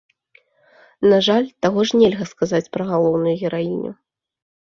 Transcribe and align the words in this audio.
На 1.11 1.17
жаль, 1.27 1.49
таго 1.65 1.79
ж 1.89 2.01
нельга 2.01 2.25
сказаць 2.33 2.63
пра 2.77 2.83
галоўную 2.93 3.35
гераіню. 3.45 3.91